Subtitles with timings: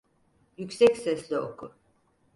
[0.57, 1.71] Yüksek sesle oku.